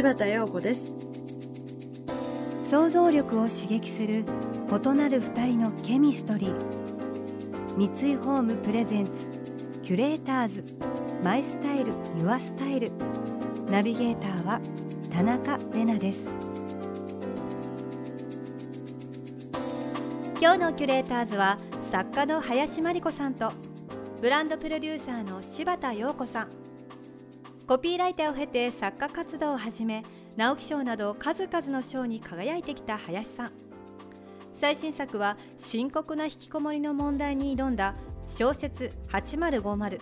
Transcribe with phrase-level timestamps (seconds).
[0.00, 0.94] 柴田陽子です。
[2.70, 7.76] 想像力を刺激する異なる二人のケミストリー。
[7.76, 9.12] 三井ホームプレゼンツ
[9.82, 10.64] キュレーターズ
[11.22, 12.90] マイスタイルユアスタイル。
[13.68, 14.60] ナビゲーターは
[15.12, 16.34] 田中れなです。
[20.40, 21.58] 今日のキュレーターズは
[21.92, 23.52] 作家の林真理子さんと
[24.22, 26.69] ブランドプロデューサーの柴田陽子さん。
[27.70, 30.02] コピーライターを経て作家活動を始め
[30.36, 33.52] 直木賞など数々の賞に輝いてきた林さん。
[34.54, 37.94] 最新作は深刻な引きこもりの問題に挑んだ
[38.26, 40.00] 小説8050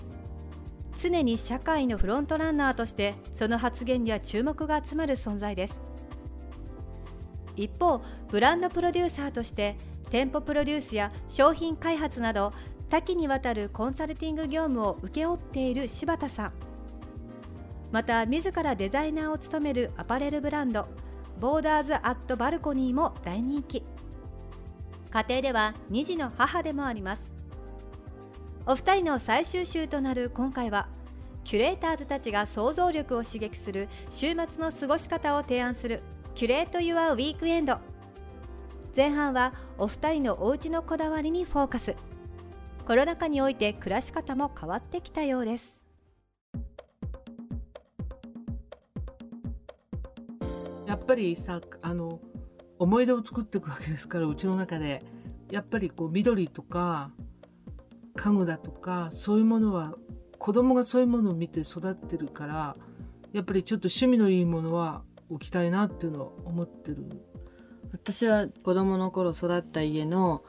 [0.97, 5.78] 常に社会のフロントランナーとしてその発言には注目が集まる存在です。
[7.55, 9.77] 一方ブランドプロデューサーとして
[10.08, 12.50] 店舗プロデュースや商品開発など
[12.88, 16.67] 多岐にわたるコンサルティング業務を請け負っている柴田さん。
[17.91, 20.89] また自らデザイナーを務めるアパレルブランド
[21.41, 23.84] ボーダーズ・アット・バルコニーも大人気。
[25.11, 27.33] 家庭では2児の母でもあります。
[28.66, 30.89] お二人の最終週となる今回は
[31.44, 36.03] キュレーターズたちが想像力を刺激する週末の過ごし方を提案する
[36.34, 37.78] キュレート・ユア・ウィークエンド。
[38.94, 41.94] 前半はお二人のお家のこだわりにフォーカス。
[42.84, 45.78] コロナ禍において暮らし方も変わってきたようです。
[51.09, 52.20] ぱりさあの
[52.78, 55.03] 思い出を作っていくわけですからうちの中で。
[55.50, 57.11] やっぱりこう緑とか
[58.16, 59.94] 家具だとかそういうものは
[60.38, 62.77] 子供がそういうものを見て育ってるから
[63.32, 66.99] やっぱりちょっと趣味のいいものは置きたいなっていうのを思ってる。
[67.93, 70.44] 私は子供の頃育った家の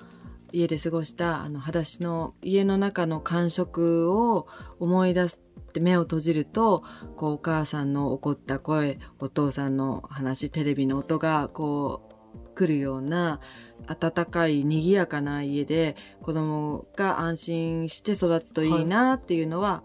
[0.51, 4.47] 家で過ごしたあの裸足の家の中の感触を
[4.79, 5.39] 思い出し
[5.69, 6.83] て目を閉じると
[7.15, 13.39] こうお母さんの怒った声お父さんの話テレビの音がこう来るような
[13.87, 19.83] 温かい賑やかな家で子供が安心して育つといいなっていうのは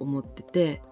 [0.00, 0.82] 思ってて、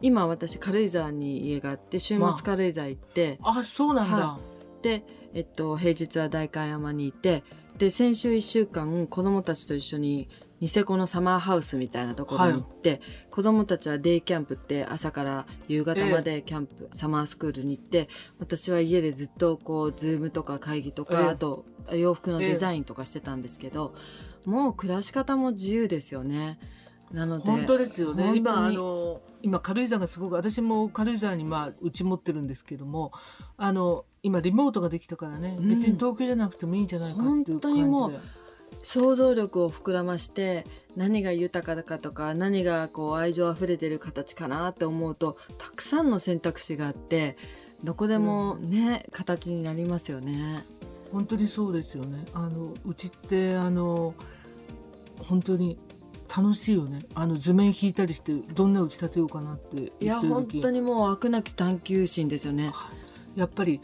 [0.00, 3.62] 今私軽井沢に家があって週末軽井沢行って、あ。
[3.64, 4.38] そうなんだ、は
[4.82, 5.04] で、
[5.34, 7.42] えっと、平日は代官山にいて
[7.78, 10.28] で先週1週間子供たちと一緒に
[10.60, 18.08] ニセコのサマーハウスみたいなところに行って、子供たちはデイキャンプって朝から夕方までキャンプ、サマースクールに行って
[18.38, 21.28] 私は家でずっとこうズームとか会議とか、ええ。
[21.28, 23.94] あと洋服のデザインとかしてたんですけど、
[24.44, 26.58] もう暮らし方も自由ですよね。
[27.12, 28.36] なので本当ですよね。
[28.36, 33.12] 今あの今軽井沢がすごく私も軽井沢にまあうち持ってるんですけども
[33.56, 35.68] あの今リモートができたからね、うん。
[35.70, 37.52] 別に東京じゃなくてもいいんじゃないかっていう感じで。
[37.52, 38.20] 本当にもう
[38.82, 40.64] 想像力を膨らまして
[40.96, 47.36] 何が豊かかとか何がこう愛情あふれてる形かなって思うとたくさんの選択肢があって
[47.84, 50.64] どこでもね、形になりますよね。
[51.12, 52.24] 本当にそうですよね。
[52.34, 54.14] あのうちってあの
[55.22, 55.78] 本当に
[56.34, 57.04] 楽しいよね。
[57.14, 60.52] あの図面引いたりしてどんな打ち立てようかなっていや言ってる時。
[60.54, 62.72] 本当にもう飽くなき探求心ですよね。
[63.36, 63.80] やっぱり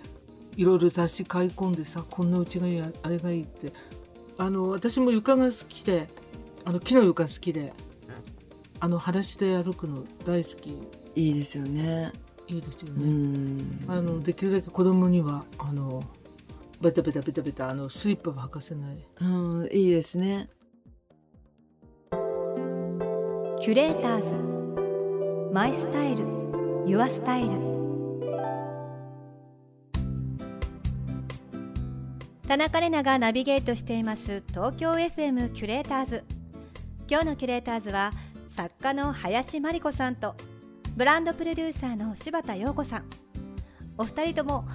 [0.57, 3.73] いろいろ雑誌買い込んでさこんなうちがいいああれがいいって
[4.39, 6.09] あの私も床が好きで
[6.65, 7.73] あの木の床好きで
[8.81, 10.79] あの裸足で歩くの大好き
[11.15, 12.13] いいですよね。
[12.51, 13.85] ういいですよね、ん。
[13.89, 16.03] あのできるだけ子供にはあの
[16.81, 20.51] ベタベタベタベタあのスリッパは履かせないうんいいですね。
[23.61, 24.23] キュレーター
[25.49, 26.25] ズマイスタイル
[26.87, 27.74] ユアスタイル
[32.47, 36.25] 田中れながナビゲートしています東京 FM キュレーターズ。
[37.09, 38.13] 今日のキュレーターズは
[38.51, 40.35] 作家の林真理子さんと
[40.95, 43.05] ブランドプロデューサーの柴田陽子さん。
[43.97, 44.69] お二人とも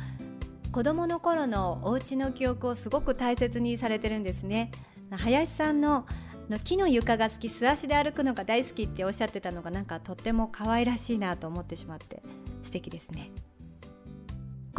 [0.71, 4.71] 子供の頃のお家の記憶をすごく大切にされてるんですね。
[5.11, 6.07] 林さんの
[6.49, 12.23] の木の床が好き素足で歩くのが大好きっておっしゃってたのがなんかとっても可愛らしいなと思ってしまって
[12.63, 13.29] 素敵ですね。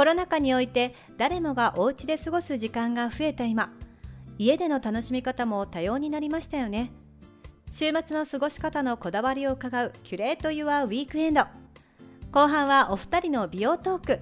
[0.01, 3.71] コロナ禍において誰もがお家で過ごす時間が増えた今
[4.39, 6.91] 家での楽しみ方も多様になりましたよね。
[7.71, 11.43] 週末の過ごし方のこだわりを伺うキュレート・ユア・ウィークエンド。
[12.33, 14.21] 後半はお二人の美容トーク。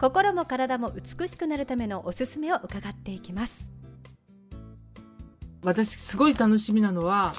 [0.00, 3.72] 心も体も美しくなるためのおすすめを伺っていきます。
[5.64, 7.34] 私すごい楽しみなのは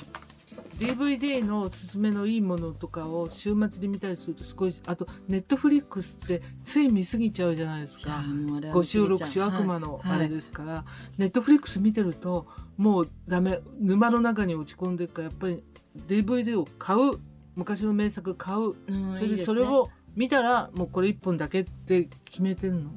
[0.84, 8.24] DVD のおすすめのいいものとかを週末に見たりするとすごいあとネットフリックスってつい見すぎちゃうじゃないですか。
[8.24, 10.86] 5週6週悪魔のあれですから、は
[11.18, 12.48] い、ネットフリックス見てると
[12.78, 13.60] もうダメ。
[13.80, 15.64] 沼の中に落ち込んでるからやっぱり
[16.08, 17.20] DVD を買う。
[17.56, 18.74] 昔の名作買う、
[19.14, 22.90] それでそれを見たらもうこれ1本だけって決めてるの。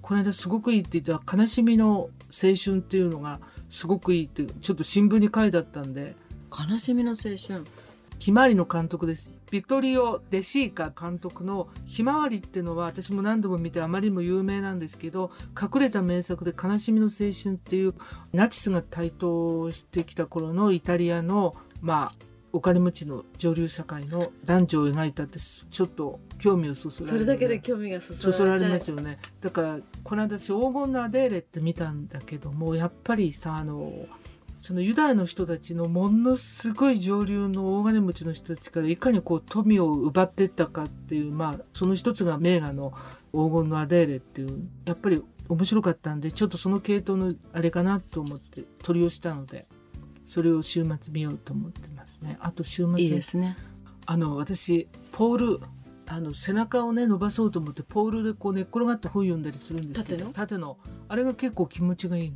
[0.00, 6.14] この間すごくいいって言った悲しみの青春っていうのがすごくいいってちょっと新聞に書いてあったんで
[6.50, 7.64] 悲しみの青春。
[8.18, 9.30] ひまわりの監督です。
[9.50, 15.30] ビクトリオ・デシーカ監督の「ひまわり」っていうのは私も何度も見てあまりにも有名なんですけど
[15.60, 17.94] 隠れた名作で「悲しみの青春」っていう
[18.32, 29.18] ナチスが台頭してきた頃のイタリアのまあお金持ちの上流社会の男女を描いたってちょっと興味をそそられる、それだけで興味がそそられますよね。
[29.40, 33.92] だからこの間私黄金のアデーレって見たんだけどもやっぱりさあの
[34.60, 42.92] そのユダヤの人たちのものすごい上流の大金持ちの人たちからいかにこう富を奪っていったかっていうまあその一つが名画の
[43.32, 49.66] 黄金のアデーレっていうやっぱり面白かったんでちょっとその系統のあれかなと思って取り寄したので
[50.26, 52.36] それを週末見ようと思ってますね。
[52.40, 53.56] あと週末いいですね。
[54.04, 55.60] あの私ポール
[56.06, 60.78] あの背中をね伸ばそうと思ってポールでこう寝っ転がって本読んだりするんですけど縦の？
[61.08, 62.34] あれが結構気持ちがいい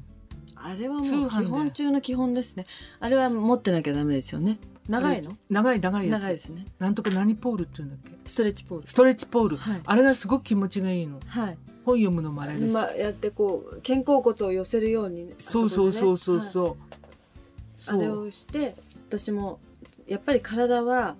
[0.64, 2.66] あれはもう基本中の基本ですね。
[3.00, 4.58] あれは持ってなきゃダメですよね。
[4.88, 5.36] 長いの？
[5.48, 6.20] 長い長いやつ。
[6.20, 6.66] 長いですね。
[6.78, 8.18] なんとか何ポールって言うんだっけ？
[8.28, 8.86] ストレッチポール。
[8.86, 18.00] ストレッチポール、はい、あれがすごく気持ちがいいの、はい、本読むのもあれです、まあ、やってこう肩甲骨を寄せるように、ね、そうそうそうそうそう、はい。
[18.00, 18.74] あれをして
[19.08, 19.60] 私も
[20.06, 21.16] やっぱり体は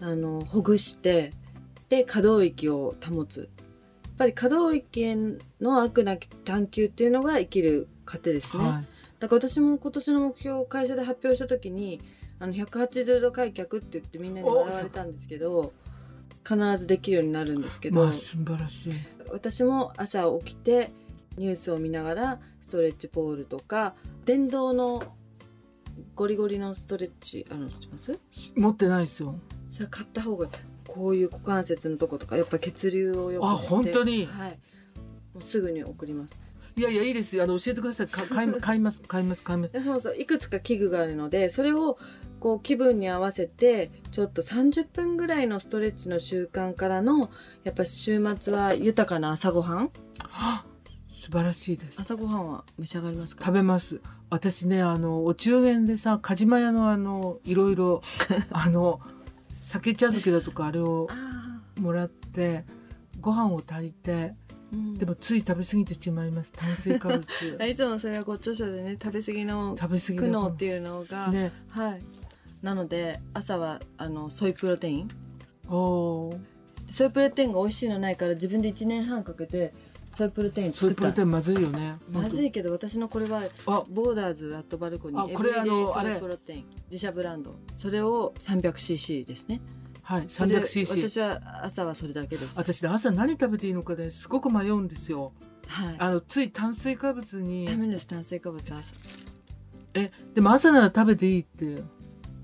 [0.00, 1.32] あのほぐして
[1.88, 3.40] で可動域を保つ。
[3.40, 3.48] やっ
[4.18, 5.16] ぱり可動域へ
[5.60, 8.86] の悪なき探求っていうのが生きる糧ですね、はい、
[9.20, 12.00] だから私も今年の目標を会社で発表した時に
[12.38, 15.72] あの180度開脚って言ってみんなに笑われたんですけど
[16.42, 18.92] 必ずできるようになるんですけど、まあ、素晴らしい。
[19.30, 20.90] 私も朝起きて
[21.36, 25.02] ニュースを見ながらストレッチポールとか電動の
[26.14, 28.18] ゴリゴリのストレッチあのします？
[28.56, 29.34] 持ってないですよ。
[29.70, 30.48] それ買った方が
[30.88, 34.26] こういう股関節のとことかやっぱ血流をよくあ本当に？
[34.26, 34.58] はい。
[35.34, 36.36] もうすぐに送ります
[36.76, 37.44] いやいやいいですよ。
[37.44, 38.06] あの教えてください。
[38.06, 39.82] か買い買います買います買います。
[39.82, 40.16] そうそう。
[40.16, 41.98] いくつか器具があるのでそれを
[42.38, 47.30] こう気分に合わせてちょっと30分ぐらいのストレッチの習慣からの
[47.64, 49.90] やっぱ週末は豊かな朝ごはん？
[51.08, 52.00] 素晴らしいです。
[52.00, 53.44] 朝ごはんは召し上がりますか？
[53.46, 54.00] 食べます。
[54.30, 58.00] 私ねあのお中元でさ梶間屋のあのいろいろ
[58.52, 59.00] あの
[59.52, 61.08] 酒茶漬けだとかあれを
[61.78, 62.64] もらって
[63.20, 64.34] ご飯を炊いて、
[64.72, 66.52] うん、でもつい食べ過ぎてしまいます。
[66.52, 67.24] 炭水化物。
[67.68, 72.02] いつもそれはご著書でね食べ過ぎの食べ過ぎ苦悩っていうのが、ね、はい。
[72.62, 75.08] なので朝はあのソイプロテイン。
[75.68, 76.34] お
[76.90, 79.72] ソイプロテインが美味しいのないから自分で1年半かけて
[80.14, 81.96] ソイプロテインソイプロテインまずいよね。
[82.10, 83.42] まずいけど私のこれは
[83.88, 87.54] ボーダーズアットバルコニーこれあのソイプロテイン自社ブランド。
[87.76, 89.60] それを 300cc ですね
[90.10, 92.58] はい 300cc 私は朝はそれだけです。
[92.58, 95.32] 私朝何食べていいのかですごく迷うんですよ。
[95.68, 95.96] はい。
[96.00, 97.66] あのつい炭水化物に。
[97.66, 98.82] ダメです炭水化物朝。
[99.94, 101.84] えでも朝なら食べていいって、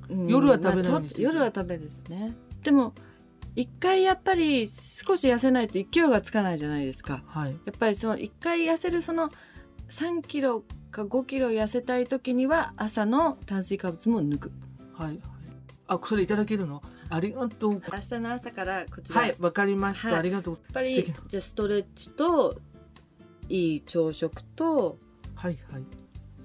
[0.09, 2.37] うん、夜は食べないにして、まあ、夜は食べですね。
[2.63, 2.95] でも
[3.57, 9.31] 一回やっぱり少し痩せないと勢いがつかないじゃないですか、はい、やっぱりその一回痩せるその
[9.89, 14.53] 3キロか5キロ痩せたい時には朝の炭水化物も抜く。
[14.95, 15.19] はい。
[15.89, 16.81] あそれいただけるの？
[17.09, 17.73] ありがとう。
[17.73, 19.21] 明日の朝からこちら。
[19.21, 20.55] はいわかりました、はい、ありがとう。
[20.55, 22.59] やっぱりじゃストレッチと
[23.49, 24.99] いい朝食と
[25.35, 25.83] はいはい。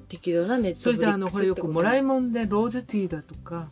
[0.07, 3.69] 適度な熱そしてあのこれよくもらいもんでローズティーだとか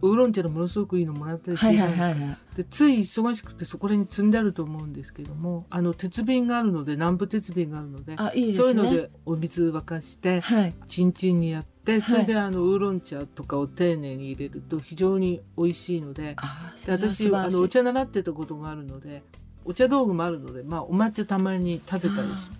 [0.00, 2.38] ウーロン茶でものすごくいいのもらったりするじゃないですか。
[2.56, 16.36] でつい忙しくてそこに積んであると思うんですけどもあの鉄瓶があるので南部鉄瓶があるのでね、そういうのでお水沸かして、はい、チンチンにやってそれであのウーロン茶とかを丁寧に入れると非常に美味しいので
[16.84, 19.22] で私あのお茶習ってたことがあるので
[19.64, 22.50] お茶道具もあるので、まあ、お抹茶たまに立てたりし。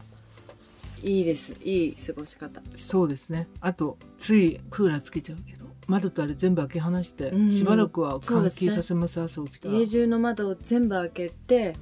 [1.02, 1.52] いいです。
[1.62, 2.60] いい過ごし方。
[2.74, 3.46] そうですね。
[3.60, 11.76] あとついクーラーつけちゃうけど窓とあれ全部開け放して、しばらくは換気させます、ね、朝起きた家中の窓を全部開けて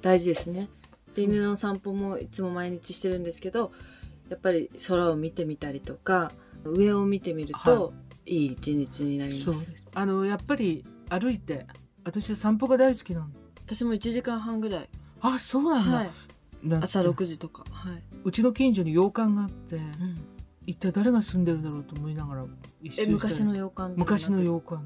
[0.00, 0.68] 大事ですね。
[1.14, 3.72] で犬の散歩もいつも毎日してるんですけど
[4.28, 6.32] やっぱり空を見てみたりとか
[6.64, 7.92] 上を見てみると、は
[8.26, 9.66] い、いい一日になります。
[9.94, 11.66] あのやっぱり歩いて
[12.04, 13.26] 私は散歩が大好きなの
[13.66, 14.88] 私も1時間半ぐらい。
[15.20, 16.10] あそうなんだ、はい、
[16.62, 16.84] なんて。
[16.84, 17.64] 朝6時とか。
[17.70, 18.02] はい。
[18.24, 20.20] うちの近所に洋館があってうん。
[20.66, 22.44] 一体誰が住んでるんだろうと思いながら
[22.82, 24.82] 一周昔の洋館昔の洋館。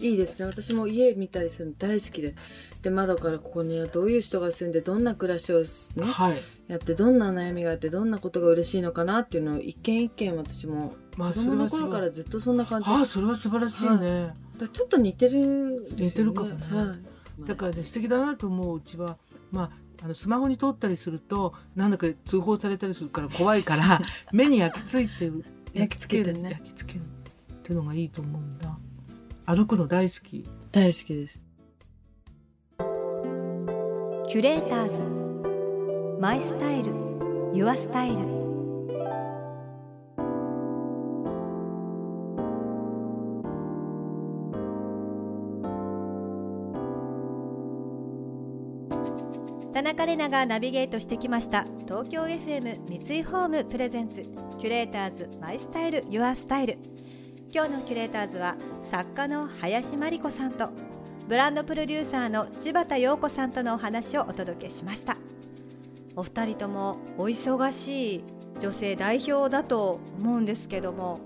[0.00, 0.46] いいですね。
[0.46, 2.34] 私も家見たりするの大好きで。
[2.82, 5.64] で窓からここにはどういう人が住んでどんな暮らしをね
[6.04, 6.42] はい。
[6.68, 12.90] やってどんな悩みがあってどんなことが嬉しいのかなっていうのを一軒一軒私もまあ子供の頃からずっとそんな感じ。
[12.90, 16.04] ああそれは素晴らしいね、だからちょっと似てるんですよね。
[16.06, 16.56] 似てるかもね。
[16.76, 16.96] は
[17.38, 19.18] い、だからね素敵だなと思ううちは
[19.50, 19.70] まあ
[20.04, 24.00] あのスマホに撮ったりするとなんだか通報されたりするから怖いから
[24.32, 26.50] 目に焼き付いてる焼き付けてね。
[26.50, 28.78] 焼き付けるっていうのがいいと思うんだ。
[29.46, 30.48] 歩くの大好き。
[30.70, 31.40] 大好きです。
[34.28, 36.20] キュレーターズ。
[36.20, 36.92] マイスタイル。
[37.54, 38.41] ユアスタイル
[49.72, 51.64] 田中れながナビゲートしてきました。
[51.86, 54.22] 東京 FM 三井ホームプレゼンツ。
[54.60, 56.76] キュレーターズマイスタイルユアスタイル。
[57.50, 60.68] 今日のキュレーターズは作家の林真理子さんと
[61.26, 65.16] ブランドプロデューサーの柴田陽子さんとのお話をお届けしました。
[66.16, 68.24] お二人ともお忙しい
[68.60, 71.18] 女性代表だと思うんですけども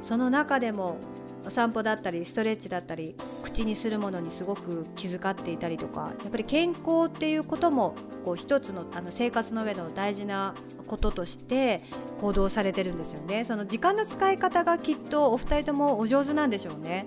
[0.00, 0.98] その中でも
[1.44, 3.16] お散歩だったりストレッチだったり
[3.52, 7.94] 口にするものにすごく気遣っていたりとかやっぱり健康っていうことも
[8.24, 10.54] こう一つのあの生活の上の大事な
[10.86, 11.82] こととして
[12.20, 13.44] 行動されてるんですよね。
[13.44, 17.06] その時間の使い方がきっとお二人ともお上手なんでしょうね。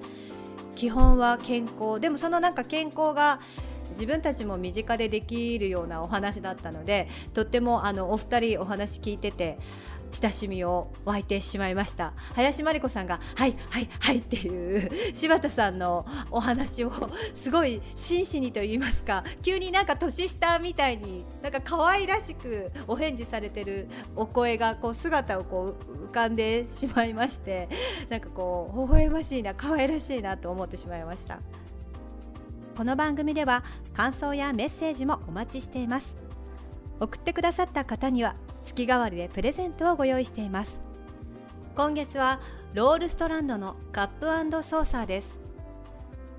[0.75, 2.00] 基本は健康。
[2.00, 3.40] でもそのなんか健康が
[3.92, 9.58] 自分たちも身近でできるようなお話だったのでとってもあのお二人お話聞いてて
[10.12, 12.14] 親しみを湧いてしまいました。
[12.34, 16.92] 林真理子さんが「はいはいはい」っていう柴田さんのお話を
[17.34, 27.68] すごい真摯にと言いますか急になんか年下みたいになんか可愛らしくお返事されてるお声がこう姿をこう浮かんでしまいまして
[28.10, 31.40] なんかこう微笑ましいな可愛らしいなと思ってしまいました。
[32.76, 36.14] この番組では感想やメッセージもお待ちしています。
[37.00, 38.36] 送ってくださった方には
[38.66, 40.80] 月替わりでプレゼントをご用意しています。
[41.76, 42.40] 今月は
[42.74, 45.38] ロールストランドのカップソーサーです。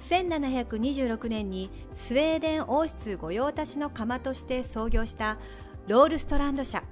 [0.01, 5.39] 1726年にスウェーデン王室御用達の窯として創業した
[5.89, 6.83] ロールストランド社。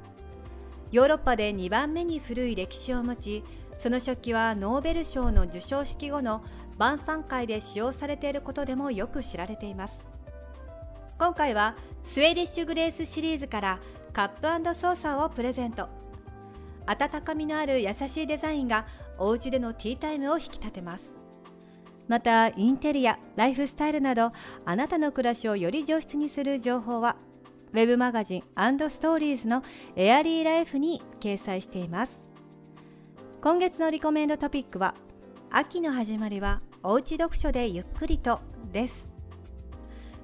[0.92, 3.44] ヨーロッパで2番目に古い歴史を持ち
[3.78, 6.44] その食器はノーベル賞の授賞式後の
[6.78, 10.06] 晩餐会で使用されていることでもよく知られています。
[11.18, 13.80] 今回はスウェーディッシュグレースシリーズから
[14.14, 15.88] カップソーサーをプレゼント。
[16.86, 18.86] 温かみのある優しいデザインが
[19.18, 21.16] お家でのティータイムを引き立てます。
[22.06, 24.30] またインテリアライフスタイルなど
[24.64, 27.16] あなたの暮らしをより上質にする情報は
[27.72, 29.64] ウェブマガジンストーリーズの
[29.96, 32.22] エアリーライフに掲載しています。
[33.40, 34.94] 今月のリコメンドトピックは
[35.50, 38.38] 秋の始まりはおうち読書でゆっくりと
[38.72, 39.10] です。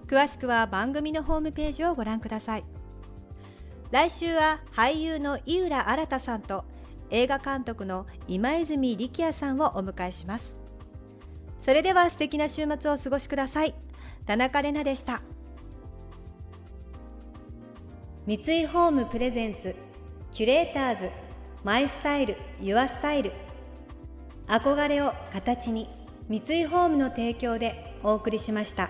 [0.07, 2.80] 詳しくは番組のホームページをご覧ください。
[3.91, 6.65] 来週は俳優の井浦新さんと
[7.11, 10.55] 映画監督の今泉力也さんをお迎えします。
[11.61, 13.75] それでは素敵な週末をお過ごしください。
[14.27, 15.23] 田中れなでした。
[18.27, 19.75] 三井ホームプレゼンツ
[20.31, 21.11] キュレーターズ
[21.65, 23.33] マイスタイルユアスタイル。
[24.47, 25.89] 憧れを形に
[26.29, 28.89] 三井ホームの提供でお送りしました。